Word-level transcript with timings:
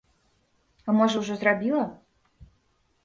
А 0.87 0.95
можа, 1.01 1.21
ужо 1.25 1.37
зрабіла? 1.41 1.83